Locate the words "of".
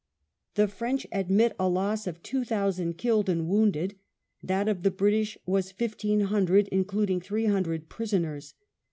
2.07-2.23, 4.67-4.81